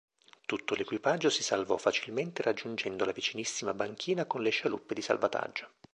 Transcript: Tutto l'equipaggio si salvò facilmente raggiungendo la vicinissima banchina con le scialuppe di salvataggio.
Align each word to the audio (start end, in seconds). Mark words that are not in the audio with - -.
Tutto 0.47 0.73
l'equipaggio 0.73 1.29
si 1.29 1.43
salvò 1.43 1.77
facilmente 1.77 2.41
raggiungendo 2.41 3.05
la 3.05 3.11
vicinissima 3.11 3.75
banchina 3.75 4.25
con 4.25 4.41
le 4.41 4.49
scialuppe 4.49 4.95
di 4.95 5.01
salvataggio. 5.03 5.69